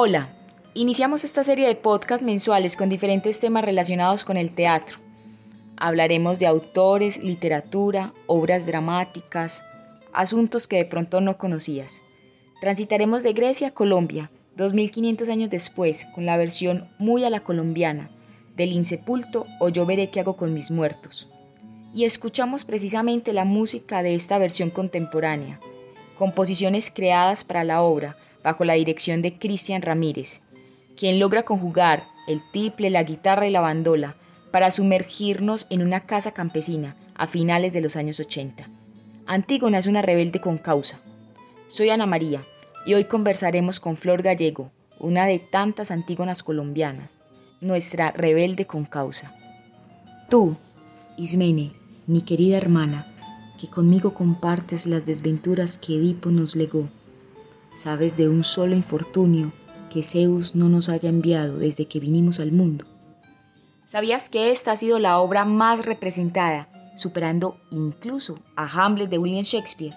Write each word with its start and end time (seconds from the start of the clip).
Hola, 0.00 0.28
iniciamos 0.74 1.24
esta 1.24 1.42
serie 1.42 1.66
de 1.66 1.74
podcasts 1.74 2.24
mensuales 2.24 2.76
con 2.76 2.88
diferentes 2.88 3.40
temas 3.40 3.64
relacionados 3.64 4.24
con 4.24 4.36
el 4.36 4.54
teatro. 4.54 4.98
Hablaremos 5.76 6.38
de 6.38 6.46
autores, 6.46 7.20
literatura, 7.24 8.14
obras 8.28 8.66
dramáticas, 8.66 9.64
asuntos 10.12 10.68
que 10.68 10.76
de 10.76 10.84
pronto 10.84 11.20
no 11.20 11.36
conocías. 11.36 12.02
Transitaremos 12.60 13.24
de 13.24 13.32
Grecia 13.32 13.66
a 13.66 13.74
Colombia, 13.74 14.30
2500 14.56 15.28
años 15.30 15.50
después, 15.50 16.06
con 16.14 16.26
la 16.26 16.36
versión 16.36 16.88
muy 17.00 17.24
a 17.24 17.30
la 17.30 17.40
colombiana, 17.40 18.08
del 18.56 18.70
insepulto 18.70 19.46
o 19.58 19.68
yo 19.68 19.84
veré 19.84 20.10
qué 20.10 20.20
hago 20.20 20.36
con 20.36 20.54
mis 20.54 20.70
muertos. 20.70 21.28
Y 21.92 22.04
escuchamos 22.04 22.64
precisamente 22.64 23.32
la 23.32 23.44
música 23.44 24.04
de 24.04 24.14
esta 24.14 24.38
versión 24.38 24.70
contemporánea, 24.70 25.58
composiciones 26.16 26.92
creadas 26.92 27.42
para 27.42 27.64
la 27.64 27.82
obra, 27.82 28.16
bajo 28.48 28.64
la 28.64 28.72
dirección 28.72 29.20
de 29.20 29.38
Cristian 29.38 29.82
Ramírez, 29.82 30.40
quien 30.96 31.20
logra 31.20 31.42
conjugar 31.42 32.08
el 32.26 32.40
tiple, 32.50 32.88
la 32.88 33.02
guitarra 33.02 33.46
y 33.46 33.50
la 33.50 33.60
bandola 33.60 34.16
para 34.50 34.70
sumergirnos 34.70 35.66
en 35.68 35.82
una 35.82 36.06
casa 36.06 36.32
campesina 36.32 36.96
a 37.14 37.26
finales 37.26 37.74
de 37.74 37.82
los 37.82 37.94
años 37.94 38.20
80. 38.20 38.66
Antígona 39.26 39.76
es 39.76 39.86
una 39.86 40.00
rebelde 40.00 40.40
con 40.40 40.56
causa. 40.56 40.98
Soy 41.66 41.90
Ana 41.90 42.06
María 42.06 42.40
y 42.86 42.94
hoy 42.94 43.04
conversaremos 43.04 43.80
con 43.80 43.98
Flor 43.98 44.22
Gallego, 44.22 44.72
una 44.98 45.26
de 45.26 45.38
tantas 45.38 45.90
Antígonas 45.90 46.42
colombianas, 46.42 47.18
nuestra 47.60 48.12
rebelde 48.12 48.66
con 48.66 48.86
causa. 48.86 49.34
Tú, 50.30 50.56
Ismene, 51.18 51.72
mi 52.06 52.22
querida 52.22 52.56
hermana, 52.56 53.14
que 53.60 53.68
conmigo 53.68 54.14
compartes 54.14 54.86
las 54.86 55.04
desventuras 55.04 55.76
que 55.76 55.96
Edipo 55.96 56.30
nos 56.30 56.56
legó, 56.56 56.88
sabes 57.78 58.16
de 58.16 58.28
un 58.28 58.42
solo 58.42 58.74
infortunio 58.74 59.52
que 59.88 60.02
Zeus 60.02 60.56
no 60.56 60.68
nos 60.68 60.88
haya 60.88 61.08
enviado 61.08 61.58
desde 61.58 61.86
que 61.86 62.00
vinimos 62.00 62.40
al 62.40 62.50
mundo. 62.50 62.84
¿Sabías 63.86 64.28
que 64.28 64.50
esta 64.50 64.72
ha 64.72 64.76
sido 64.76 64.98
la 64.98 65.18
obra 65.18 65.44
más 65.44 65.86
representada, 65.86 66.68
superando 66.96 67.56
incluso 67.70 68.40
a 68.56 68.66
Hamlet 68.66 69.08
de 69.08 69.18
William 69.18 69.44
Shakespeare? 69.44 69.94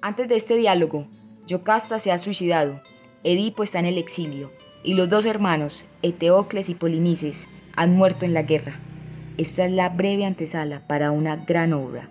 Antes 0.00 0.28
de 0.28 0.36
este 0.36 0.56
diálogo, 0.56 1.08
Yocasta 1.46 1.98
se 1.98 2.12
ha 2.12 2.18
suicidado, 2.18 2.80
Edipo 3.24 3.64
está 3.64 3.80
en 3.80 3.86
el 3.86 3.98
exilio, 3.98 4.52
y 4.82 4.94
los 4.94 5.08
dos 5.08 5.26
hermanos, 5.26 5.88
Eteocles 6.02 6.68
y 6.68 6.74
Polinices, 6.74 7.48
han 7.74 7.96
muerto 7.96 8.24
en 8.24 8.32
la 8.32 8.42
guerra. 8.42 8.80
Esta 9.38 9.64
es 9.64 9.72
la 9.72 9.88
breve 9.88 10.24
antesala 10.24 10.86
para 10.86 11.10
una 11.10 11.36
gran 11.36 11.72
obra. 11.72 12.10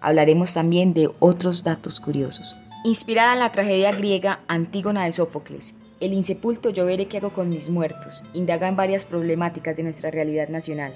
Hablaremos 0.00 0.52
también 0.54 0.92
de 0.92 1.10
otros 1.20 1.62
datos 1.62 2.00
curiosos. 2.00 2.56
Inspirada 2.86 3.32
en 3.32 3.40
la 3.40 3.50
tragedia 3.50 3.90
griega 3.90 4.44
Antígona 4.46 5.06
de 5.06 5.10
Sófocles, 5.10 5.80
El 5.98 6.12
insepulto 6.12 6.70
yo 6.70 6.86
veré 6.86 7.08
qué 7.08 7.16
hago 7.16 7.32
con 7.32 7.48
mis 7.48 7.68
muertos 7.68 8.22
indaga 8.32 8.68
en 8.68 8.76
varias 8.76 9.04
problemáticas 9.04 9.76
de 9.76 9.82
nuestra 9.82 10.12
realidad 10.12 10.50
nacional. 10.50 10.94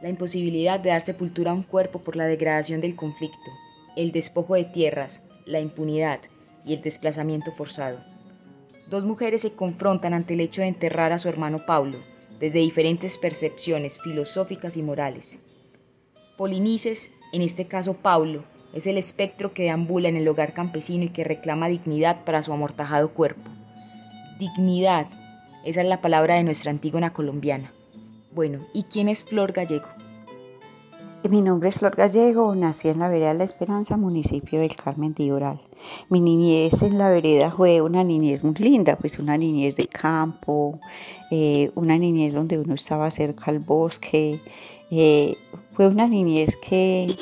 La 0.00 0.08
imposibilidad 0.08 0.80
de 0.80 0.88
dar 0.88 1.02
sepultura 1.02 1.50
a 1.50 1.54
un 1.54 1.62
cuerpo 1.62 1.98
por 1.98 2.16
la 2.16 2.24
degradación 2.24 2.80
del 2.80 2.96
conflicto, 2.96 3.50
el 3.96 4.12
despojo 4.12 4.54
de 4.54 4.64
tierras, 4.64 5.22
la 5.44 5.60
impunidad 5.60 6.20
y 6.64 6.72
el 6.72 6.80
desplazamiento 6.80 7.52
forzado. 7.52 8.02
Dos 8.88 9.04
mujeres 9.04 9.42
se 9.42 9.52
confrontan 9.54 10.14
ante 10.14 10.32
el 10.32 10.40
hecho 10.40 10.62
de 10.62 10.68
enterrar 10.68 11.12
a 11.12 11.18
su 11.18 11.28
hermano 11.28 11.66
Pablo, 11.66 11.98
desde 12.38 12.60
diferentes 12.60 13.18
percepciones 13.18 14.00
filosóficas 14.00 14.78
y 14.78 14.82
morales. 14.82 15.38
Polinices, 16.38 17.12
en 17.34 17.42
este 17.42 17.66
caso 17.66 17.98
Pablo, 17.98 18.42
es 18.72 18.86
el 18.86 18.98
espectro 18.98 19.52
que 19.52 19.64
deambula 19.64 20.08
en 20.08 20.16
el 20.16 20.28
hogar 20.28 20.52
campesino 20.52 21.04
y 21.04 21.08
que 21.08 21.24
reclama 21.24 21.68
dignidad 21.68 22.24
para 22.24 22.42
su 22.42 22.52
amortajado 22.52 23.10
cuerpo. 23.10 23.50
Dignidad, 24.38 25.06
esa 25.64 25.80
es 25.82 25.86
la 25.86 26.00
palabra 26.00 26.36
de 26.36 26.44
nuestra 26.44 26.70
Antígona 26.70 27.12
colombiana. 27.12 27.72
Bueno, 28.32 28.60
¿y 28.72 28.84
quién 28.84 29.08
es 29.08 29.24
Flor 29.24 29.52
Gallego? 29.52 29.88
Mi 31.28 31.42
nombre 31.42 31.68
es 31.68 31.78
Flor 31.78 31.94
Gallego, 31.94 32.54
nací 32.54 32.88
en 32.88 32.98
la 32.98 33.08
vereda 33.08 33.34
La 33.34 33.44
Esperanza, 33.44 33.98
municipio 33.98 34.60
del 34.60 34.74
Carmen 34.74 35.12
de 35.12 35.32
Oral. 35.32 35.60
Mi 36.08 36.20
niñez 36.20 36.82
en 36.82 36.96
la 36.96 37.10
vereda 37.10 37.50
fue 37.50 37.82
una 37.82 38.02
niñez 38.04 38.42
muy 38.42 38.54
linda, 38.54 38.96
pues 38.96 39.18
una 39.18 39.36
niñez 39.36 39.76
de 39.76 39.86
campo, 39.86 40.80
eh, 41.30 41.72
una 41.74 41.98
niñez 41.98 42.32
donde 42.32 42.58
uno 42.58 42.74
estaba 42.74 43.10
cerca 43.10 43.50
al 43.50 43.58
bosque. 43.58 44.40
Eh, 44.90 45.36
fue 45.72 45.88
una 45.88 46.06
niñez 46.06 46.56
que 46.56 47.16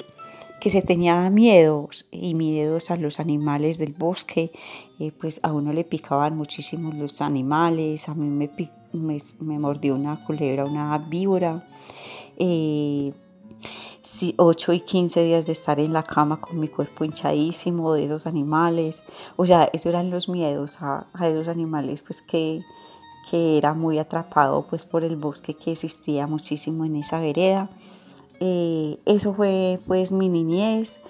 que 0.61 0.71
se 0.71 0.83
tenía 0.83 1.29
miedos 1.31 2.09
y 2.11 2.35
miedos 2.35 2.91
a 2.91 2.97
los 2.97 3.21
animales 3.21 3.79
del 3.79 3.93
bosque, 3.93 4.53
eh, 4.99 5.13
pues 5.13 5.41
a 5.43 5.53
uno 5.53 5.73
le 5.73 5.85
picaban 5.85 6.37
muchísimo 6.37 6.93
los 6.93 7.21
animales, 7.21 8.09
a 8.09 8.15
mí 8.15 8.29
me, 8.29 8.51
me, 8.93 9.59
mordió 9.59 9.95
una 9.95 10.25
culebra, 10.25 10.65
una 10.65 10.99
víbora. 10.99 11.67
Eh, 12.37 13.13
8 14.37 14.73
y 14.73 14.81
15 14.81 15.23
días 15.23 15.47
de 15.47 15.53
estar 15.53 15.79
en 15.81 15.93
la 15.93 16.03
cama 16.03 16.41
con 16.41 16.59
mi 16.59 16.69
cuerpo 16.69 17.05
hinchadísimo 17.05 17.93
de 17.93 18.05
esos 18.07 18.27
animales. 18.27 19.03
O 19.37 19.47
sea, 19.47 19.69
esos 19.73 19.87
eran 19.87 20.11
los 20.11 20.29
miedos 20.29 20.81
a, 20.81 21.09
a 21.13 21.29
esos 21.29 21.49
animales, 21.49 22.03
pues 22.03 22.23
que, 22.23 22.63
que 23.31 23.59
era 23.59 23.75
muy 23.75 23.99
atrapado 23.99 24.67
pues 24.69 24.85
por 24.85 25.05
el 25.05 25.17
bosque 25.17 25.55
que 25.55 25.73
existía 25.73 26.27
muchísimo 26.27 26.85
en 26.85 26.97
esa 26.97 27.21
vereda. 27.21 27.69
Eh, 28.41 28.99
eso 29.07 29.35
fue 29.35 29.81
pues 29.87 30.13
mi 30.13 30.29
niñez. 30.29 31.01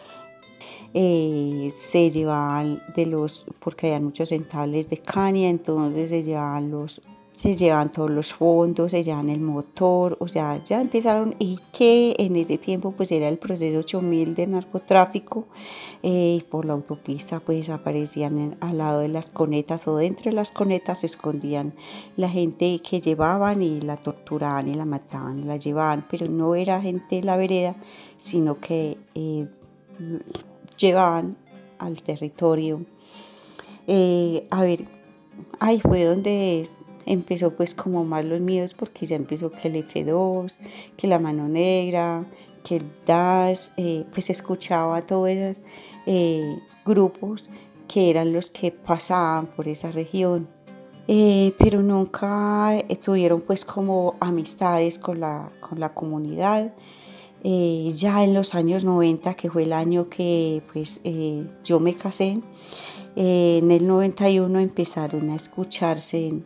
Eh, 0.94 1.68
se 1.74 2.10
llevaban 2.10 2.82
de 2.94 3.06
los, 3.06 3.46
porque 3.60 3.88
había 3.88 4.00
muchos 4.00 4.30
centales 4.30 4.88
de 4.88 4.98
caña, 4.98 5.48
entonces 5.48 6.08
se 6.08 6.22
llevaban 6.22 6.70
los 6.70 7.02
se 7.38 7.54
llevan 7.54 7.92
todos 7.92 8.10
los 8.10 8.34
fondos, 8.34 8.90
se 8.90 9.04
llevan 9.04 9.30
el 9.30 9.38
motor, 9.38 10.16
o 10.18 10.26
sea, 10.26 10.60
ya 10.64 10.80
empezaron 10.80 11.36
y 11.38 11.60
que 11.72 12.16
en 12.18 12.34
ese 12.34 12.58
tiempo 12.58 12.90
pues 12.90 13.12
era 13.12 13.28
el 13.28 13.38
proceso 13.38 13.78
8000 13.78 14.34
de 14.34 14.48
narcotráfico 14.48 15.46
eh, 16.02 16.42
por 16.50 16.64
la 16.64 16.72
autopista 16.72 17.38
pues 17.38 17.70
aparecían 17.70 18.56
al 18.58 18.78
lado 18.78 18.98
de 18.98 19.06
las 19.06 19.30
conetas 19.30 19.86
o 19.86 19.96
dentro 19.96 20.32
de 20.32 20.34
las 20.34 20.50
conetas 20.50 20.98
se 20.98 21.06
escondían 21.06 21.74
la 22.16 22.28
gente 22.28 22.80
que 22.80 23.00
llevaban 23.00 23.62
y 23.62 23.80
la 23.82 23.98
torturaban 23.98 24.66
y 24.66 24.74
la 24.74 24.84
mataban, 24.84 25.46
la 25.46 25.58
llevaban, 25.58 26.04
pero 26.10 26.26
no 26.26 26.56
era 26.56 26.80
gente 26.80 27.16
de 27.16 27.22
la 27.22 27.36
vereda, 27.36 27.76
sino 28.16 28.58
que 28.58 28.98
eh, 29.14 29.46
llevaban 30.76 31.36
al 31.78 32.02
territorio. 32.02 32.84
Eh, 33.86 34.48
a 34.50 34.60
ver, 34.62 34.86
ahí 35.60 35.78
fue 35.78 36.02
donde 36.02 36.66
empezó 37.08 37.52
pues 37.52 37.74
como 37.74 38.04
más 38.04 38.24
los 38.24 38.40
miedos 38.40 38.74
porque 38.74 39.06
ya 39.06 39.16
empezó 39.16 39.50
que 39.50 39.68
el 39.68 39.76
F2, 39.76 40.56
que 40.96 41.08
la 41.08 41.18
mano 41.18 41.48
negra, 41.48 42.26
que 42.62 42.76
el 42.76 42.84
DAS, 43.06 43.72
eh, 43.78 44.04
pues 44.12 44.28
escuchaba 44.28 45.00
todos 45.02 45.30
esos 45.30 45.64
eh, 46.06 46.58
grupos 46.84 47.50
que 47.88 48.10
eran 48.10 48.32
los 48.32 48.50
que 48.50 48.70
pasaban 48.70 49.46
por 49.46 49.68
esa 49.68 49.90
región. 49.90 50.48
Eh, 51.10 51.54
pero 51.58 51.80
nunca 51.80 52.74
tuvieron 53.02 53.40
pues 53.40 53.64
como 53.64 54.16
amistades 54.20 54.98
con 54.98 55.20
la, 55.20 55.48
con 55.60 55.80
la 55.80 55.94
comunidad. 55.94 56.74
ya 57.42 58.24
en 58.24 58.34
los 58.34 58.54
años 58.54 58.84
90, 58.84 59.32
que 59.32 59.48
fue 59.50 59.62
el 59.62 59.72
año 59.72 60.10
que 60.10 60.60
pues 60.70 61.00
yo 61.64 61.80
me 61.80 61.94
casé, 61.94 62.38
en 63.16 63.70
el 63.70 63.86
91 63.86 64.60
empezaron 64.60 65.30
a 65.30 65.36
escucharse 65.36 66.42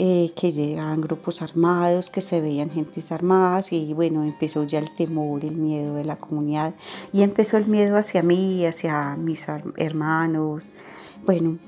eh, 0.00 0.32
que 0.36 0.52
llegaban 0.52 1.00
grupos 1.00 1.42
armados, 1.42 2.08
que 2.08 2.20
se 2.20 2.40
veían 2.40 2.70
gentes 2.70 3.10
armadas 3.10 3.72
y 3.72 3.92
bueno, 3.94 4.22
empezó 4.22 4.62
ya 4.62 4.78
el 4.78 4.94
temor, 4.94 5.44
el 5.44 5.56
miedo 5.56 5.96
de 5.96 6.04
la 6.04 6.14
comunidad 6.14 6.72
y 7.12 7.22
empezó 7.22 7.56
el 7.56 7.66
miedo 7.66 7.96
hacia 7.96 8.22
mí, 8.22 8.64
hacia 8.64 9.16
mis 9.16 9.44
hermanos. 9.76 10.62
Bueno, 11.24 11.58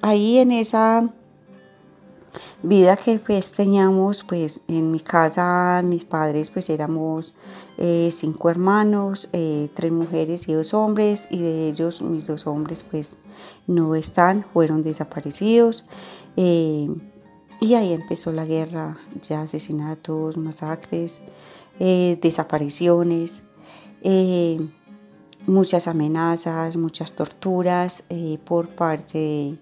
ahí 0.00 0.38
en 0.38 0.52
esa 0.52 1.10
vida 2.62 2.96
que 2.96 3.18
pues 3.18 3.50
teníamos 3.50 4.22
pues 4.22 4.62
en 4.68 4.92
mi 4.92 5.00
casa 5.00 5.82
mis 5.84 6.04
padres 6.04 6.50
pues 6.50 6.70
éramos 6.70 7.34
eh, 7.78 8.10
cinco 8.12 8.48
hermanos 8.48 9.28
eh, 9.32 9.70
tres 9.74 9.90
mujeres 9.90 10.48
y 10.48 10.52
dos 10.52 10.72
hombres 10.72 11.26
y 11.32 11.40
de 11.40 11.68
ellos 11.68 12.00
mis 12.00 12.28
dos 12.28 12.46
hombres 12.46 12.84
pues 12.84 13.18
no 13.66 13.96
están 13.96 14.44
fueron 14.52 14.82
desaparecidos 14.82 15.84
y 17.60 17.74
ahí 17.74 17.92
empezó 17.92 18.32
la 18.32 18.44
guerra, 18.44 18.98
ya 19.22 19.42
asesinatos, 19.42 20.36
masacres, 20.36 21.22
eh, 21.78 22.18
desapariciones, 22.20 23.44
eh, 24.02 24.58
muchas 25.46 25.88
amenazas, 25.88 26.76
muchas 26.76 27.14
torturas 27.14 28.04
eh, 28.10 28.38
por 28.44 28.68
parte 28.68 29.56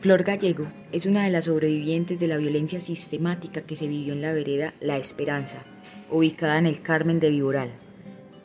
Flor 0.00 0.22
Gallego 0.24 0.66
es 0.92 1.04
una 1.04 1.24
de 1.24 1.30
las 1.30 1.44
sobrevivientes 1.44 2.20
de 2.20 2.26
la 2.26 2.38
violencia 2.38 2.80
sistemática 2.80 3.60
que 3.60 3.76
se 3.76 3.86
vivió 3.86 4.14
en 4.14 4.22
la 4.22 4.32
vereda 4.32 4.72
La 4.80 4.96
Esperanza, 4.96 5.62
ubicada 6.10 6.56
en 6.56 6.64
el 6.64 6.80
Carmen 6.80 7.20
de 7.20 7.28
Viboral. 7.28 7.70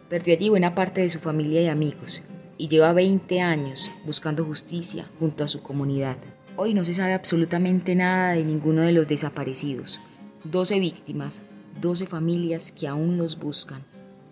Perdió 0.09 0.33
allí 0.33 0.49
buena 0.49 0.75
parte 0.75 0.99
de 0.99 1.07
su 1.07 1.17
familia 1.19 1.61
y 1.61 1.67
amigos 1.67 2.23
y 2.57 2.67
lleva 2.67 2.91
20 2.91 3.39
años 3.39 3.89
buscando 4.05 4.43
justicia 4.43 5.05
junto 5.17 5.45
a 5.45 5.47
su 5.47 5.63
comunidad. 5.63 6.17
Hoy 6.57 6.73
no 6.73 6.83
se 6.83 6.93
sabe 6.93 7.13
absolutamente 7.13 7.95
nada 7.95 8.33
de 8.33 8.43
ninguno 8.43 8.81
de 8.81 8.91
los 8.91 9.07
desaparecidos. 9.07 10.01
12 10.43 10.81
víctimas, 10.81 11.43
12 11.79 12.05
familias 12.05 12.73
que 12.73 12.89
aún 12.89 13.15
los 13.15 13.39
buscan, 13.39 13.81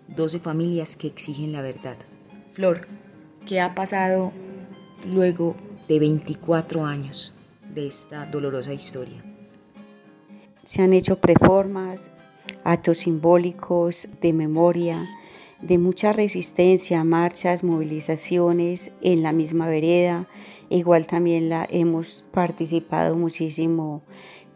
12 0.08 0.40
familias 0.40 0.94
que 0.96 1.06
exigen 1.06 1.52
la 1.52 1.62
verdad. 1.62 1.96
Flor, 2.52 2.86
¿qué 3.46 3.62
ha 3.62 3.74
pasado 3.74 4.30
luego 5.10 5.56
de 5.88 5.98
24 5.98 6.84
años 6.84 7.32
de 7.74 7.86
esta 7.86 8.26
dolorosa 8.26 8.72
historia. 8.72 9.22
Se 10.64 10.82
han 10.82 10.92
hecho 10.92 11.16
preformas, 11.16 12.10
actos 12.62 12.98
simbólicos 12.98 14.08
de 14.20 14.32
memoria, 14.32 15.06
de 15.60 15.78
mucha 15.78 16.12
resistencia, 16.12 17.04
marchas, 17.04 17.64
movilizaciones 17.64 18.92
en 19.02 19.22
la 19.22 19.32
misma 19.32 19.66
vereda. 19.66 20.26
Igual 20.70 21.06
también 21.06 21.48
la 21.48 21.66
hemos 21.70 22.24
participado 22.32 23.16
muchísimo 23.16 24.02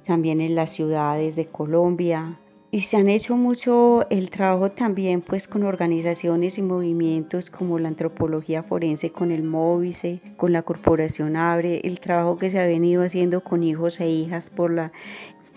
también 0.06 0.40
en 0.40 0.54
las 0.54 0.70
ciudades 0.72 1.36
de 1.36 1.46
Colombia, 1.46 2.38
y 2.70 2.82
se 2.82 2.98
han 2.98 3.08
hecho 3.08 3.36
mucho 3.36 4.06
el 4.10 4.28
trabajo 4.28 4.70
también 4.70 5.22
pues 5.22 5.48
con 5.48 5.62
organizaciones 5.62 6.58
y 6.58 6.62
movimientos 6.62 7.48
como 7.48 7.78
la 7.78 7.88
antropología 7.88 8.62
forense 8.62 9.10
con 9.10 9.30
el 9.30 9.42
Móvice, 9.42 10.20
con 10.36 10.52
la 10.52 10.62
Corporación 10.62 11.36
Abre, 11.36 11.80
el 11.84 11.98
trabajo 11.98 12.36
que 12.36 12.50
se 12.50 12.60
ha 12.60 12.66
venido 12.66 13.02
haciendo 13.02 13.42
con 13.42 13.62
hijos 13.62 14.00
e 14.00 14.10
hijas 14.10 14.50
por 14.50 14.70
la 14.70 14.92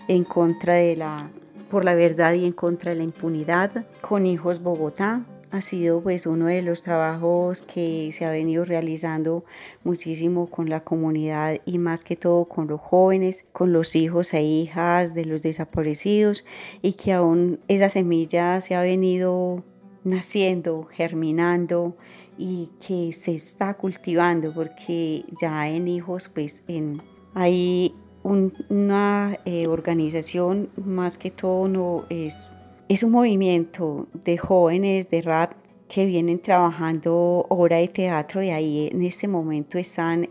en 0.08 0.24
contra 0.24 0.74
de 0.74 0.96
la 0.96 1.30
por 1.70 1.84
la 1.84 1.94
verdad 1.94 2.34
y 2.34 2.44
en 2.44 2.52
contra 2.52 2.90
de 2.90 2.98
la 2.98 3.04
impunidad, 3.04 3.86
con 4.02 4.26
hijos 4.26 4.62
Bogotá, 4.62 5.22
ha 5.52 5.60
sido 5.60 6.00
pues 6.00 6.26
uno 6.26 6.46
de 6.46 6.62
los 6.62 6.80
trabajos 6.80 7.60
que 7.60 8.10
se 8.16 8.24
ha 8.24 8.30
venido 8.30 8.64
realizando 8.64 9.44
muchísimo 9.84 10.46
con 10.46 10.70
la 10.70 10.80
comunidad 10.80 11.60
y 11.66 11.76
más 11.76 12.04
que 12.04 12.16
todo 12.16 12.46
con 12.46 12.68
los 12.68 12.80
jóvenes, 12.80 13.44
con 13.52 13.70
los 13.70 13.94
hijos 13.94 14.32
e 14.32 14.42
hijas 14.42 15.14
de 15.14 15.26
los 15.26 15.42
desaparecidos 15.42 16.46
y 16.80 16.94
que 16.94 17.12
aún 17.12 17.60
esa 17.68 17.90
semilla 17.90 18.62
se 18.62 18.74
ha 18.74 18.80
venido 18.80 19.62
naciendo, 20.04 20.84
germinando 20.90 21.96
y 22.38 22.70
que 22.84 23.12
se 23.12 23.34
está 23.34 23.74
cultivando 23.74 24.54
porque 24.54 25.26
ya 25.38 25.68
en 25.68 25.86
hijos 25.86 26.30
pues 26.30 26.62
en, 26.66 27.02
hay 27.34 27.94
una 28.22 29.38
eh, 29.44 29.66
organización 29.66 30.70
más 30.76 31.18
que 31.18 31.30
todo 31.30 31.68
no 31.68 32.06
es 32.08 32.54
es 32.92 33.02
un 33.02 33.12
movimiento 33.12 34.06
de 34.12 34.36
jóvenes 34.36 35.08
de 35.08 35.22
rap 35.22 35.54
que 35.88 36.04
vienen 36.04 36.38
trabajando 36.38 37.46
obra 37.48 37.78
de 37.78 37.88
teatro 37.88 38.42
y 38.42 38.50
ahí 38.50 38.90
en 38.92 39.00
este 39.02 39.28
momento 39.28 39.78
están 39.78 40.28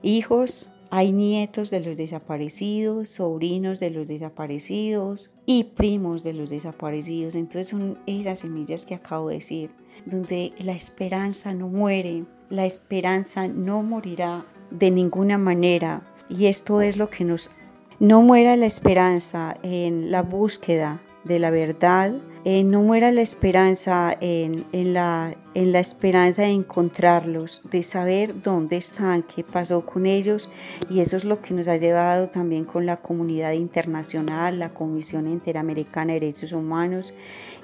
hijos, 0.00 0.70
hay 0.90 1.12
nietos 1.12 1.68
de 1.68 1.80
los 1.80 1.98
desaparecidos, 1.98 3.10
sobrinos 3.10 3.78
de 3.78 3.90
los 3.90 4.08
desaparecidos 4.08 5.34
y 5.44 5.64
primos 5.64 6.22
de 6.22 6.32
los 6.32 6.48
desaparecidos. 6.48 7.34
Entonces 7.34 7.68
son 7.68 7.98
esas 8.06 8.40
semillas 8.40 8.86
que 8.86 8.94
acabo 8.94 9.28
de 9.28 9.34
decir, 9.34 9.70
donde 10.06 10.54
la 10.60 10.72
esperanza 10.72 11.52
no 11.52 11.68
muere, 11.68 12.24
la 12.48 12.64
esperanza 12.64 13.48
no 13.48 13.82
morirá 13.82 14.46
de 14.70 14.90
ninguna 14.90 15.36
manera. 15.36 16.10
Y 16.30 16.46
esto 16.46 16.80
es 16.80 16.96
lo 16.96 17.10
que 17.10 17.26
nos... 17.26 17.50
No 18.00 18.22
muera 18.22 18.56
la 18.56 18.64
esperanza 18.64 19.58
en 19.62 20.10
la 20.10 20.22
búsqueda 20.22 20.98
de 21.24 21.38
la 21.38 21.50
verdad, 21.50 22.12
no 22.44 22.82
muera 22.82 23.12
la 23.12 23.22
esperanza 23.22 24.16
en, 24.20 24.64
la, 24.72 25.34
en 25.54 25.72
la 25.72 25.80
esperanza 25.80 26.42
de 26.42 26.48
encontrarlos, 26.48 27.62
de 27.70 27.82
saber 27.82 28.42
dónde 28.42 28.76
están, 28.76 29.22
qué 29.22 29.44
pasó 29.44 29.84
con 29.84 30.06
ellos 30.06 30.50
y 30.88 31.00
eso 31.00 31.16
es 31.16 31.24
lo 31.24 31.40
que 31.40 31.54
nos 31.54 31.68
ha 31.68 31.76
llevado 31.76 32.28
también 32.28 32.64
con 32.64 32.86
la 32.86 32.98
comunidad 32.98 33.52
internacional, 33.52 34.58
la 34.58 34.70
Comisión 34.70 35.26
Interamericana 35.26 36.14
de 36.14 36.20
Derechos 36.20 36.52
Humanos, 36.52 37.12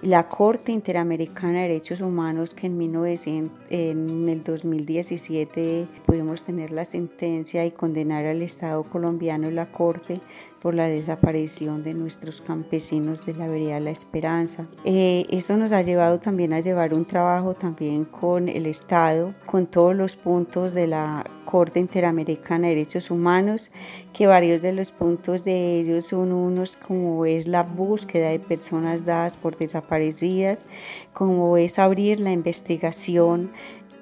la 0.02 0.28
Corte 0.28 0.72
Interamericana 0.72 1.62
de 1.62 1.68
Derechos 1.68 2.00
Humanos 2.00 2.54
que 2.54 2.66
en, 2.66 2.78
1900, 2.78 3.52
en 3.70 4.28
el 4.28 4.44
2017 4.44 5.86
pudimos 6.06 6.44
tener 6.44 6.70
la 6.70 6.84
sentencia 6.84 7.64
y 7.64 7.70
condenar 7.70 8.26
al 8.26 8.42
Estado 8.42 8.84
colombiano 8.84 9.50
la 9.50 9.70
Corte 9.70 10.20
por 10.60 10.74
la 10.74 10.88
desaparición 10.88 11.82
de 11.82 11.94
nuestros 11.94 12.40
campesinos 12.40 13.24
de 13.24 13.34
la 13.34 13.48
vereda 13.48 13.80
La 13.80 13.90
Esperanza. 13.90 14.66
Eh, 14.84 15.26
esto 15.30 15.56
nos 15.56 15.72
ha 15.72 15.82
llevado 15.82 16.18
también 16.18 16.52
a 16.52 16.60
llevar 16.60 16.94
un 16.94 17.04
trabajo 17.04 17.54
también 17.78 18.06
con 18.06 18.48
el 18.48 18.66
Estado, 18.66 19.34
con 19.46 19.66
todos 19.66 19.94
los 19.94 20.16
puntos 20.16 20.74
de 20.74 20.88
la 20.88 21.24
Corte 21.44 21.78
Interamericana 21.78 22.66
de 22.66 22.74
Derechos 22.74 23.08
Humanos, 23.08 23.70
que 24.12 24.26
varios 24.26 24.62
de 24.62 24.72
los 24.72 24.90
puntos 24.90 25.44
de 25.44 25.78
ellos 25.78 26.06
son 26.06 26.32
unos 26.32 26.76
como 26.76 27.24
es 27.24 27.46
la 27.46 27.62
búsqueda 27.62 28.30
de 28.30 28.40
personas 28.40 29.04
dadas 29.04 29.36
por 29.36 29.56
desaparecidas, 29.56 30.66
como 31.12 31.56
es 31.56 31.78
abrir 31.78 32.18
la 32.18 32.32
investigación 32.32 33.52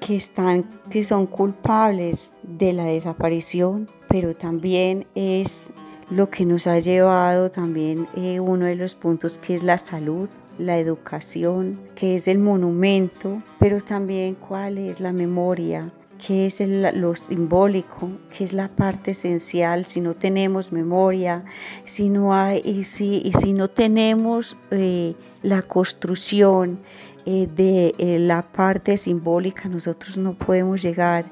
que, 0.00 0.16
están, 0.16 0.64
que 0.88 1.04
son 1.04 1.26
culpables 1.26 2.32
de 2.42 2.72
la 2.72 2.86
desaparición, 2.86 3.88
pero 4.08 4.34
también 4.34 5.06
es 5.14 5.70
lo 6.08 6.30
que 6.30 6.46
nos 6.46 6.66
ha 6.66 6.78
llevado 6.78 7.50
también 7.50 8.08
eh, 8.16 8.40
uno 8.40 8.64
de 8.64 8.76
los 8.76 8.94
puntos 8.94 9.36
que 9.36 9.54
es 9.56 9.62
la 9.62 9.76
salud, 9.76 10.30
la 10.58 10.78
educación, 10.78 11.78
que 11.94 12.16
es 12.16 12.28
el 12.28 12.38
monumento, 12.38 13.42
pero 13.58 13.80
también 13.80 14.34
cuál 14.34 14.78
es 14.78 15.00
la 15.00 15.12
memoria, 15.12 15.92
qué 16.24 16.46
es 16.46 16.60
lo 16.60 17.14
simbólico, 17.14 18.10
qué 18.36 18.44
es 18.44 18.52
la 18.52 18.68
parte 18.68 19.12
esencial, 19.12 19.86
si 19.86 20.00
no 20.00 20.14
tenemos 20.14 20.72
memoria, 20.72 21.44
si 21.84 22.08
no 22.08 22.34
hay, 22.34 22.62
y 22.64 22.84
si, 22.84 23.22
y 23.24 23.32
si 23.32 23.52
no 23.52 23.68
tenemos 23.68 24.56
eh, 24.70 25.14
la 25.42 25.62
construcción 25.62 26.78
eh, 27.26 27.48
de 27.54 28.18
la 28.20 28.42
parte 28.42 28.96
simbólica, 28.96 29.68
nosotros 29.68 30.16
no 30.16 30.34
podemos 30.34 30.82
llegar 30.82 31.26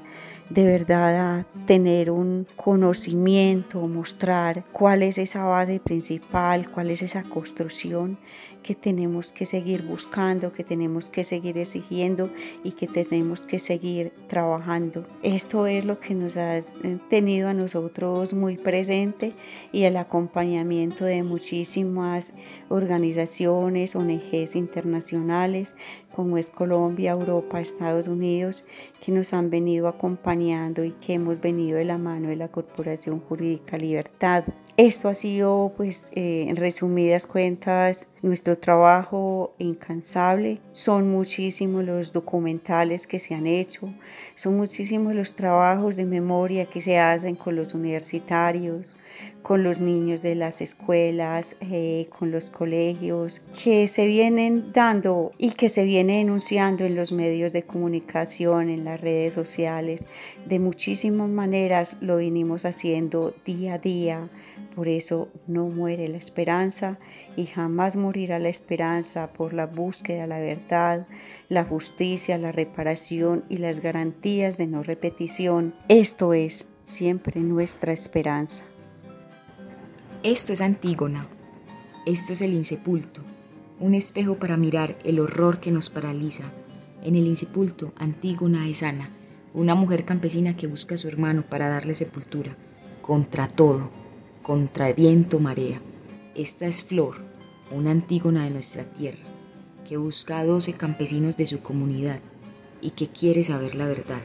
de 0.50 0.66
verdad 0.66 1.16
a 1.16 1.47
tener 1.66 2.11
un 2.11 2.47
conocimiento, 2.57 3.81
mostrar 3.88 4.64
cuál 4.73 5.02
es 5.02 5.19
esa 5.19 5.45
base 5.45 5.81
principal, 5.81 6.71
cuál 6.71 6.90
es 6.90 7.02
esa 7.02 7.23
construcción 7.23 8.19
que 8.64 8.75
tenemos 8.75 9.33
que 9.33 9.47
seguir 9.47 9.83
buscando, 9.83 10.52
que 10.52 10.64
tenemos 10.64 11.11
que 11.11 11.23
seguir 11.23 11.59
exigiendo 11.59 12.30
y 12.64 12.73
que 12.73 12.88
tenemos 12.88 13.40
que 13.40 13.61
seguir 13.61 14.12
trabajando. 14.26 15.06
Esto 15.23 15.68
es 15.68 15.85
lo 15.85 16.00
que 16.00 16.14
nos 16.14 16.37
ha 16.37 16.59
tenido 17.09 17.49
a 17.49 17.54
nosotros 17.54 18.35
muy 18.35 18.56
presente 18.56 19.35
y 19.71 19.85
el 19.85 19.97
acompañamiento 19.97 21.04
de 21.04 21.23
muchísimas 21.23 22.35
organizaciones, 22.68 23.94
ONGs 23.94 24.56
internacionales 24.56 25.76
como 26.14 26.38
es 26.38 26.50
Colombia, 26.50 27.11
Europa, 27.11 27.61
Estados 27.61 28.06
Unidos, 28.06 28.64
que 29.04 29.11
nos 29.11 29.33
han 29.35 29.50
venido 29.50 29.88
acompañando 29.88 30.85
y 30.85 30.92
que 30.92 31.14
hemos 31.14 31.40
venido 31.40 31.76
de 31.76 31.85
la 31.85 31.99
mano 31.99 32.28
de 32.28 32.37
la 32.37 32.49
Corporación 32.49 33.18
Jurídica 33.21 33.76
Libertad. 33.76 34.44
Esto 34.76 35.09
ha 35.09 35.14
sido, 35.14 35.73
pues, 35.76 36.11
eh, 36.16 36.47
en 36.49 36.57
resumidas 36.57 37.28
cuentas, 37.28 38.09
nuestro 38.23 38.59
trabajo 38.59 39.54
incansable. 39.61 40.59
Son 40.73 41.09
muchísimos 41.12 41.85
los 41.85 42.11
documentales 42.11 43.07
que 43.07 43.21
se 43.21 43.37
han 43.37 43.47
hecho, 43.47 43.88
son 44.35 44.57
muchísimos 44.57 45.14
los 45.14 45.37
trabajos 45.37 45.95
de 45.95 46.07
memoria 46.07 46.66
que 46.66 46.81
se 46.83 46.99
hacen 46.99 47.37
con 47.37 47.54
los 47.54 47.73
universitarios, 47.73 48.97
con 49.43 49.62
los 49.62 49.78
niños 49.78 50.23
de 50.23 50.35
las 50.35 50.61
escuelas, 50.61 51.54
eh, 51.61 52.09
con 52.19 52.33
los 52.33 52.50
colegios, 52.50 53.43
que 53.62 53.87
se 53.87 54.09
vienen 54.09 54.73
dando 54.73 55.31
y 55.38 55.52
que 55.52 55.69
se 55.69 55.85
viene 55.85 56.19
denunciando 56.19 56.85
en 56.85 56.97
los 56.97 57.12
medios 57.12 57.52
de 57.52 57.62
comunicación, 57.62 58.71
en 58.71 58.85
las 58.85 59.00
redes 59.00 59.35
sociales. 59.35 60.09
De 60.47 60.59
muchísimas 60.59 61.28
maneras 61.28 61.97
lo 62.00 62.16
vinimos 62.16 62.64
haciendo 62.64 63.33
día 63.45 63.75
a 63.75 63.78
día 63.78 64.28
Por 64.75 64.88
eso 64.88 65.28
no 65.47 65.66
muere 65.66 66.09
la 66.09 66.16
esperanza 66.16 66.99
y 67.37 67.47
jamás 67.47 67.95
morirá 67.95 68.40
la 68.40 68.49
esperanza 68.49 69.28
por 69.33 69.54
la 69.54 69.66
búsqueda 69.66 70.23
de 70.23 70.26
la 70.26 70.40
verdad, 70.40 71.07
la 71.49 71.64
justicia, 71.64 72.38
la 72.38 72.50
reparación 72.50 73.45
y 73.49 73.59
las 73.59 73.81
garantías 73.81 74.57
de 74.57 74.66
no 74.66 74.83
repetición. 74.83 75.75
Esto 75.88 76.35
es 76.35 76.66
siempre 76.81 77.40
nuestra 77.40 77.93
esperanza. 77.93 78.64
Esto 80.25 80.52
es 80.52 80.61
Antígona. 80.61 81.28
Esto 82.04 82.33
es 82.33 82.43
el 82.43 82.52
insepulto, 82.52 83.23
un 83.81 83.95
espejo 83.95 84.37
para 84.37 84.57
mirar 84.59 84.95
el 85.04 85.21
horror 85.21 85.61
que 85.61 85.71
nos 85.71 85.88
paraliza. 85.88 86.45
En 87.02 87.14
el 87.14 87.26
insepulto, 87.26 87.93
Antígona 87.97 88.69
es 88.69 88.83
Ana, 88.83 89.09
una 89.54 89.75
mujer 89.75 90.04
campesina 90.04 90.57
que 90.57 90.66
busca 90.66 90.97
a 90.97 90.99
su 90.99 91.09
hermano 91.09 91.43
para 91.43 91.69
darle 91.69 91.95
sepultura, 91.95 92.57
contra 93.00 93.49
todo 93.49 94.04
contra 94.45 94.93
viento, 94.93 95.41
marea. 95.41 95.81
Esta 96.35 96.67
es 96.67 96.85
Flor, 96.85 97.17
una 97.73 97.91
antígona 97.91 98.45
de 98.45 98.51
nuestra 98.51 98.85
tierra, 98.85 99.25
que 99.89 99.97
busca 99.97 100.39
a 100.39 100.45
doce 100.45 100.75
campesinos 100.75 101.35
de 101.37 101.47
su 101.47 101.63
comunidad 101.63 102.21
y 102.83 102.91
que 102.91 103.09
quiere 103.09 103.43
saber 103.43 103.75
la 103.75 103.87
verdad. 103.87 104.21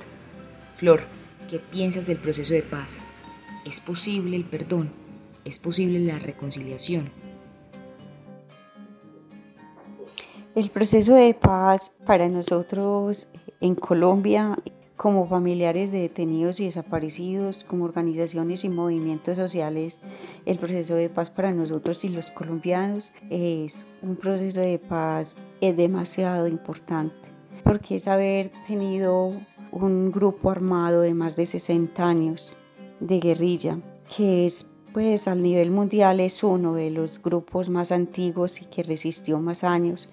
Flor, 0.76 1.04
¿qué 1.50 1.60
piensas 1.60 2.08
del 2.08 2.18
proceso 2.18 2.54
de 2.54 2.64
paz? 2.64 3.00
¿Es 3.66 3.80
posible 3.80 4.36
el 4.36 4.44
perdón? 4.44 4.92
¿Es 5.46 5.58
posible 5.58 6.00
la 6.00 6.20
reconciliación? 6.20 7.10
El 10.54 10.70
proceso 10.70 11.16
de 11.16 11.34
paz 11.34 11.94
para 12.06 12.28
nosotros 12.28 13.30
en 13.62 13.76
Colombia 13.76 14.58
como 15.00 15.26
familiares 15.30 15.94
de 15.94 16.00
detenidos 16.00 16.60
y 16.60 16.66
desaparecidos, 16.66 17.64
como 17.64 17.86
organizaciones 17.86 18.66
y 18.66 18.70
movimientos 18.70 19.38
sociales, 19.38 20.02
el 20.46 20.60
proceso 20.60 20.96
de 20.96 21.10
paz 21.10 21.30
para 21.30 21.54
nosotros 21.54 22.04
y 22.04 22.10
los 22.10 22.32
colombianos 22.32 23.14
es 23.30 23.88
un 24.02 24.18
proceso 24.18 24.60
de 24.60 24.78
paz 24.78 25.38
es 25.62 25.78
demasiado 25.78 26.50
importante, 26.50 27.16
porque 27.64 27.96
es 27.96 28.10
haber 28.10 28.52
tenido 28.68 29.32
un 29.72 30.12
grupo 30.12 30.52
armado 30.52 31.00
de 31.00 31.14
más 31.14 31.38
de 31.38 31.46
60 31.46 32.06
años 32.06 32.58
de 33.00 33.22
guerrilla, 33.22 33.80
que 34.18 34.46
es 34.46 34.69
pues 34.94 35.28
al 35.28 35.44
nivel 35.44 35.72
mundial 35.72 36.20
es 36.20 36.44
uno 36.44 36.74
de 36.74 36.90
los 36.90 37.22
grupos 37.22 37.70
más 37.70 37.92
antiguos 37.92 38.62
y 38.62 38.66
que 38.66 38.84
resistió 38.84 39.40
más 39.40 39.64
años 39.64 40.10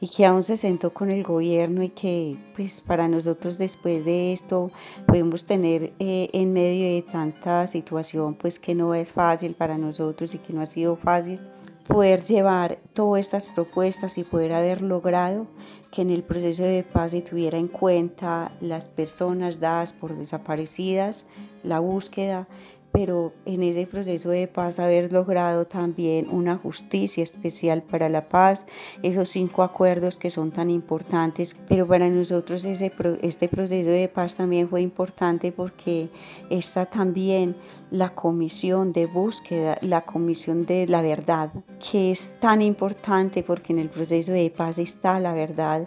y 0.00 0.08
que 0.08 0.26
aún 0.26 0.42
se 0.42 0.56
sentó 0.56 0.92
con 0.92 1.10
el 1.10 1.22
gobierno 1.22 1.82
y 1.82 1.88
que 1.88 2.36
pues 2.54 2.80
para 2.80 3.08
nosotros 3.08 3.58
después 3.58 4.04
de 4.04 4.32
esto 4.32 4.70
podemos 5.06 5.46
tener 5.46 5.92
eh, 5.98 6.28
en 6.32 6.52
medio 6.52 6.94
de 6.94 7.02
tanta 7.02 7.66
situación 7.66 8.34
pues 8.34 8.58
que 8.58 8.74
no 8.74 8.94
es 8.94 9.12
fácil 9.12 9.54
para 9.54 9.78
nosotros 9.78 10.34
y 10.34 10.38
que 10.38 10.52
no 10.52 10.60
ha 10.60 10.66
sido 10.66 10.96
fácil 10.96 11.40
poder 11.86 12.22
llevar 12.22 12.78
todas 12.94 13.20
estas 13.20 13.48
propuestas 13.48 14.18
y 14.18 14.24
poder 14.24 14.52
haber 14.52 14.82
logrado 14.82 15.46
que 15.92 16.02
en 16.02 16.10
el 16.10 16.24
proceso 16.24 16.64
de 16.64 16.82
paz 16.82 17.12
se 17.12 17.22
tuviera 17.22 17.58
en 17.58 17.68
cuenta 17.68 18.52
las 18.60 18.88
personas 18.88 19.60
dadas 19.60 19.92
por 19.92 20.16
desaparecidas, 20.16 21.26
la 21.62 21.78
búsqueda 21.78 22.48
pero 22.96 23.34
en 23.44 23.62
ese 23.62 23.86
proceso 23.86 24.30
de 24.30 24.48
paz 24.48 24.78
haber 24.78 25.12
logrado 25.12 25.66
también 25.66 26.28
una 26.30 26.56
justicia 26.56 27.22
especial 27.22 27.82
para 27.82 28.08
la 28.08 28.26
paz, 28.30 28.64
esos 29.02 29.28
cinco 29.28 29.62
acuerdos 29.62 30.16
que 30.16 30.30
son 30.30 30.50
tan 30.50 30.70
importantes, 30.70 31.58
pero 31.68 31.86
para 31.86 32.08
nosotros 32.08 32.64
ese, 32.64 32.90
este 33.20 33.48
proceso 33.48 33.90
de 33.90 34.08
paz 34.08 34.36
también 34.36 34.70
fue 34.70 34.80
importante 34.80 35.52
porque 35.52 36.08
está 36.48 36.86
también 36.86 37.54
la 37.90 38.14
comisión 38.14 38.94
de 38.94 39.04
búsqueda, 39.04 39.76
la 39.82 40.00
comisión 40.00 40.64
de 40.64 40.86
la 40.86 41.02
verdad, 41.02 41.50
que 41.90 42.10
es 42.10 42.36
tan 42.40 42.62
importante 42.62 43.42
porque 43.42 43.74
en 43.74 43.80
el 43.80 43.90
proceso 43.90 44.32
de 44.32 44.48
paz 44.48 44.78
está 44.78 45.20
la 45.20 45.34
verdad 45.34 45.86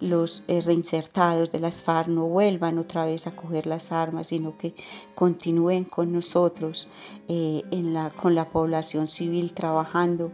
los 0.00 0.44
eh, 0.48 0.60
reinsertados 0.60 1.50
de 1.50 1.58
las 1.58 1.82
FARC 1.82 2.08
no 2.08 2.26
vuelvan 2.26 2.78
otra 2.78 3.04
vez 3.04 3.26
a 3.26 3.32
coger 3.32 3.66
las 3.66 3.92
armas, 3.92 4.28
sino 4.28 4.56
que 4.56 4.74
continúen 5.14 5.84
con 5.84 6.12
nosotros, 6.12 6.88
eh, 7.28 7.62
en 7.70 7.94
la, 7.94 8.10
con 8.10 8.34
la 8.34 8.44
población 8.44 9.08
civil 9.08 9.52
trabajando 9.52 10.32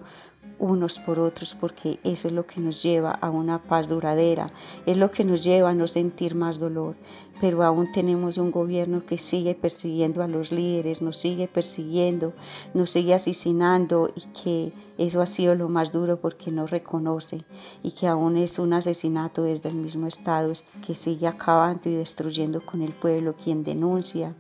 unos 0.65 0.99
por 0.99 1.19
otros, 1.19 1.55
porque 1.61 1.99
eso 2.05 2.29
es 2.29 2.35
lo 2.35 2.47
que 2.47 2.59
nos 2.59 2.83
lleva 2.83 3.11
a 3.11 3.29
una 3.29 3.59
paz 3.59 3.89
duradera, 3.89 4.51
es 4.87 4.97
lo 4.97 5.11
que 5.11 5.23
nos 5.23 5.45
lleva 5.45 5.71
a 5.71 5.75
no 5.75 5.87
sentir 5.87 6.35
más 6.35 6.59
dolor. 6.59 6.97
Pero 7.41 7.65
aún 7.65 7.93
tenemos 7.93 8.39
un 8.39 8.51
gobierno 8.51 9.05
que 9.05 9.19
sigue 9.19 9.55
persiguiendo 9.55 10.23
a 10.23 10.29
los 10.29 10.53
líderes, 10.53 11.03
nos 11.03 11.19
sigue 11.19 11.49
persiguiendo, 11.49 12.33
nos 12.73 12.91
sigue 12.91 13.13
asesinando 13.13 14.09
y 14.15 14.21
que 14.43 14.73
eso 14.97 15.21
ha 15.21 15.27
sido 15.27 15.55
lo 15.55 15.69
más 15.69 15.93
duro 15.93 16.19
porque 16.19 16.51
no 16.51 16.67
reconoce 16.67 17.45
y 17.83 17.91
que 17.91 18.07
aún 18.07 18.37
es 18.37 18.59
un 18.59 18.73
asesinato 18.73 19.43
desde 19.43 19.69
el 19.69 19.75
mismo 19.75 20.07
Estado 20.07 20.53
que 20.87 20.95
sigue 20.95 21.27
acabando 21.27 21.91
y 21.91 21.95
destruyendo 21.95 22.61
con 22.61 22.81
el 22.81 22.93
pueblo, 22.93 23.35
quien 23.35 23.65
denuncia, 23.65 24.33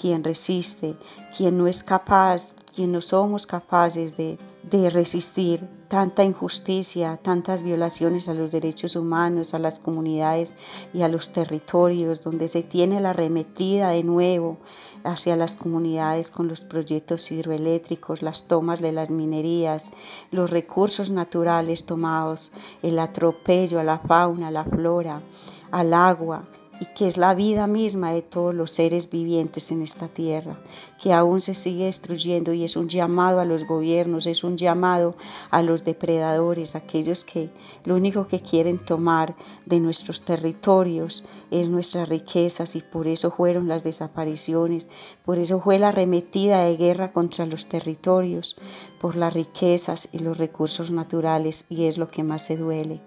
quien 0.00 0.24
resiste, 0.24 0.96
quien 1.36 1.58
no 1.58 1.68
es 1.68 1.84
capaz, 1.84 2.56
quien 2.74 2.90
no 2.90 3.00
somos 3.00 3.46
capaces 3.46 4.16
de 4.16 4.38
de 4.62 4.90
resistir 4.90 5.66
tanta 5.88 6.24
injusticia, 6.24 7.18
tantas 7.22 7.62
violaciones 7.62 8.28
a 8.28 8.34
los 8.34 8.50
derechos 8.50 8.96
humanos, 8.96 9.54
a 9.54 9.58
las 9.58 9.78
comunidades 9.78 10.54
y 10.92 11.02
a 11.02 11.08
los 11.08 11.32
territorios, 11.32 12.22
donde 12.22 12.48
se 12.48 12.62
tiene 12.62 13.00
la 13.00 13.12
remetida 13.12 13.90
de 13.90 14.02
nuevo 14.02 14.58
hacia 15.04 15.36
las 15.36 15.54
comunidades 15.54 16.30
con 16.30 16.48
los 16.48 16.60
proyectos 16.60 17.30
hidroeléctricos, 17.30 18.20
las 18.20 18.44
tomas 18.44 18.80
de 18.80 18.92
las 18.92 19.10
minerías, 19.10 19.92
los 20.30 20.50
recursos 20.50 21.10
naturales 21.10 21.86
tomados, 21.86 22.52
el 22.82 22.98
atropello 22.98 23.80
a 23.80 23.84
la 23.84 23.98
fauna, 23.98 24.48
a 24.48 24.52
la 24.52 24.64
flora, 24.64 25.22
al 25.70 25.94
agua, 25.94 26.44
y 26.80 26.86
que 26.86 27.06
es 27.06 27.16
la 27.16 27.34
vida 27.34 27.66
misma 27.66 28.12
de 28.12 28.22
todos 28.22 28.54
los 28.54 28.70
seres 28.70 29.10
vivientes 29.10 29.70
en 29.70 29.82
esta 29.82 30.08
tierra, 30.08 30.58
que 31.00 31.12
aún 31.12 31.40
se 31.40 31.54
sigue 31.54 31.86
destruyendo 31.86 32.52
y 32.52 32.64
es 32.64 32.76
un 32.76 32.88
llamado 32.88 33.40
a 33.40 33.44
los 33.44 33.66
gobiernos, 33.66 34.26
es 34.26 34.44
un 34.44 34.56
llamado 34.56 35.14
a 35.50 35.62
los 35.62 35.84
depredadores, 35.84 36.74
aquellos 36.74 37.24
que 37.24 37.50
lo 37.84 37.94
único 37.94 38.26
que 38.26 38.40
quieren 38.40 38.78
tomar 38.78 39.34
de 39.66 39.80
nuestros 39.80 40.22
territorios 40.22 41.24
es 41.50 41.68
nuestras 41.68 42.08
riquezas 42.08 42.76
y 42.76 42.80
por 42.80 43.06
eso 43.08 43.30
fueron 43.30 43.68
las 43.68 43.82
desapariciones, 43.82 44.88
por 45.24 45.38
eso 45.38 45.60
fue 45.60 45.78
la 45.78 45.88
arremetida 45.88 46.64
de 46.64 46.76
guerra 46.76 47.12
contra 47.12 47.46
los 47.46 47.66
territorios, 47.66 48.56
por 49.00 49.16
las 49.16 49.32
riquezas 49.32 50.08
y 50.12 50.18
los 50.18 50.38
recursos 50.38 50.90
naturales 50.90 51.64
y 51.68 51.84
es 51.84 51.98
lo 51.98 52.08
que 52.08 52.22
más 52.22 52.44
se 52.44 52.56
duele, 52.56 53.00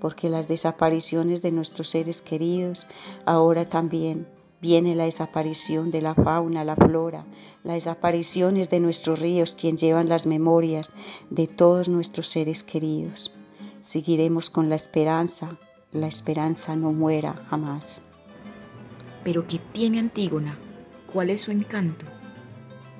porque 0.00 0.28
las 0.28 0.48
desapariciones 0.48 1.42
de 1.42 1.52
nuestros 1.52 1.88
seres 1.88 2.22
queridos, 2.22 2.86
ahora 3.24 3.68
también 3.68 4.26
viene 4.60 4.94
la 4.94 5.04
desaparición 5.04 5.90
de 5.90 6.02
la 6.02 6.14
fauna, 6.14 6.64
la 6.64 6.76
flora, 6.76 7.24
las 7.62 7.74
desapariciones 7.74 8.70
de 8.70 8.80
nuestros 8.80 9.20
ríos, 9.20 9.54
quien 9.58 9.76
llevan 9.76 10.08
las 10.08 10.26
memorias 10.26 10.92
de 11.30 11.46
todos 11.46 11.88
nuestros 11.88 12.28
seres 12.28 12.62
queridos. 12.62 13.32
Seguiremos 13.82 14.50
con 14.50 14.68
la 14.68 14.74
esperanza, 14.74 15.56
la 15.92 16.08
esperanza 16.08 16.74
no 16.74 16.92
muera 16.92 17.34
jamás. 17.48 18.02
Pero 19.22 19.46
¿qué 19.46 19.60
tiene 19.72 19.98
Antígona? 19.98 20.56
¿Cuál 21.12 21.30
es 21.30 21.42
su 21.42 21.50
encanto? 21.50 22.06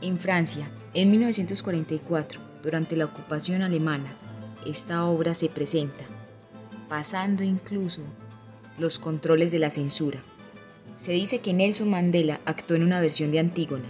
En 0.03 0.17
Francia, 0.17 0.71
en 0.97 1.11
1944, 1.11 2.41
durante 2.62 2.97
la 2.97 3.05
ocupación 3.05 3.61
alemana, 3.61 4.11
esta 4.65 5.05
obra 5.05 5.35
se 5.35 5.50
presenta, 5.50 6.05
pasando 6.88 7.45
incluso 7.45 8.00
los 8.79 8.99
controles 8.99 9.53
de 9.53 9.59
la 9.59 9.69
censura. 9.69 10.21
Se 10.97 11.12
dice 11.12 11.41
que 11.41 11.53
Nelson 11.53 11.91
Mandela 11.91 12.41
actuó 12.47 12.76
en 12.79 12.83
una 12.83 13.03
versión 13.03 13.31
de 13.31 13.41
Antígona. 13.41 13.85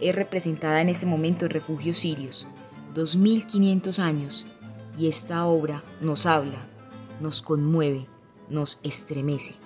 Es 0.00 0.14
representada 0.14 0.80
en 0.80 0.88
ese 0.88 1.04
momento 1.04 1.44
en 1.44 1.50
refugios 1.50 1.98
sirios, 1.98 2.48
2500 2.94 3.98
años, 3.98 4.46
y 4.96 5.08
esta 5.08 5.44
obra 5.44 5.84
nos 6.00 6.24
habla, 6.24 6.66
nos 7.20 7.42
conmueve, 7.42 8.06
nos 8.48 8.80
estremece. 8.82 9.56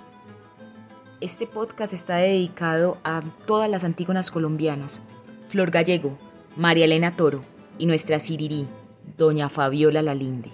Este 1.21 1.47
podcast 1.47 1.93
está 1.93 2.17
dedicado 2.17 2.99
a 3.05 3.23
todas 3.47 3.71
las 3.71 3.85
Antígonas 3.85 4.33
colombianas, 4.33 5.03
Flor 5.47 5.71
Gallego, 5.71 6.19
María 6.59 6.87
Elena 6.87 7.15
Toro 7.15 7.45
y 7.79 7.87
nuestra 7.87 8.19
Sirirí, 8.19 8.67
doña 9.17 9.49
Fabiola 9.49 10.03
Lalinde. 10.03 10.51